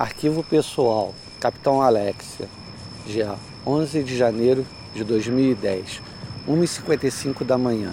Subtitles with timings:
[0.00, 2.48] Arquivo pessoal, Capitão Alexia,
[3.04, 3.34] dia
[3.66, 6.00] 11 de janeiro de 2010,
[6.48, 7.92] 1h55 da manhã.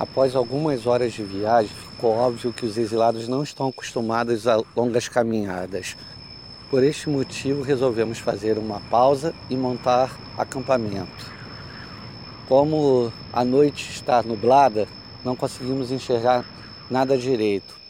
[0.00, 5.08] Após algumas horas de viagem, ficou óbvio que os exilados não estão acostumados a longas
[5.08, 5.96] caminhadas.
[6.68, 11.30] Por este motivo, resolvemos fazer uma pausa e montar acampamento.
[12.48, 14.88] Como a noite está nublada,
[15.24, 16.44] não conseguimos enxergar
[16.90, 17.81] nada direito.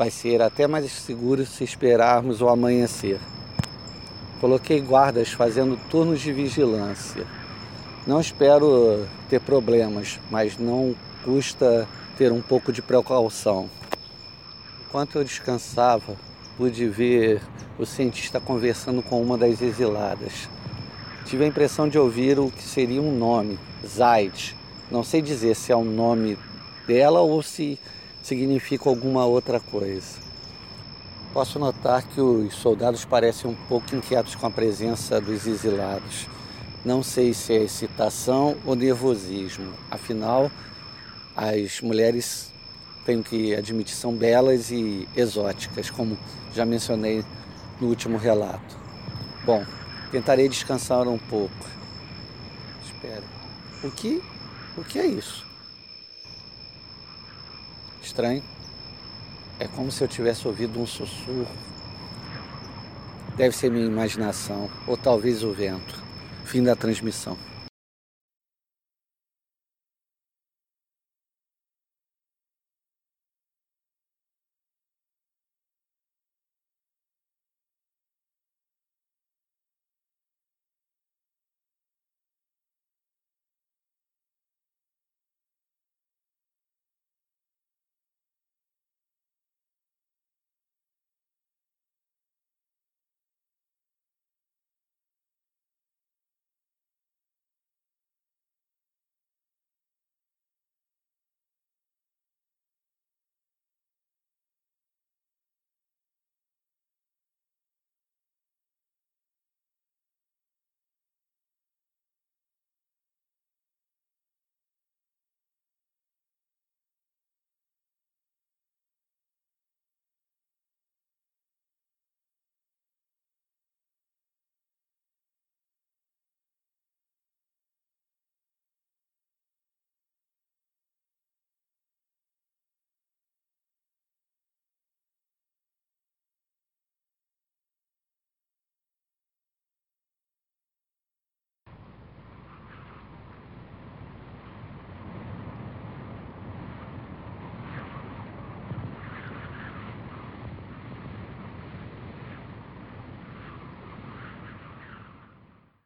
[0.00, 3.20] Vai ser até mais seguro se esperarmos o amanhecer.
[4.40, 7.26] Coloquei guardas fazendo turnos de vigilância.
[8.06, 11.86] Não espero ter problemas, mas não custa
[12.16, 13.68] ter um pouco de precaução.
[14.88, 16.16] Enquanto eu descansava,
[16.56, 17.42] pude ver
[17.78, 20.48] o cientista conversando com uma das exiladas.
[21.26, 24.56] Tive a impressão de ouvir o que seria um nome, Zaid.
[24.90, 26.38] Não sei dizer se é o nome
[26.86, 27.78] dela ou se
[28.22, 30.18] significa alguma outra coisa.
[31.32, 36.26] Posso notar que os soldados parecem um pouco inquietos com a presença dos exilados.
[36.84, 39.72] Não sei se é excitação ou nervosismo.
[39.90, 40.50] Afinal,
[41.36, 42.52] as mulheres,
[43.04, 46.18] tenho que admitir, são belas e exóticas, como
[46.52, 47.24] já mencionei
[47.80, 48.76] no último relato.
[49.44, 49.64] Bom,
[50.10, 51.66] tentarei descansar um pouco.
[52.84, 53.22] Espera.
[53.84, 54.22] O que?
[54.76, 55.49] O que é isso?
[58.02, 58.42] Estranho.
[59.58, 61.46] É como se eu tivesse ouvido um sussurro.
[63.36, 66.02] Deve ser minha imaginação, ou talvez o vento.
[66.44, 67.36] Fim da transmissão.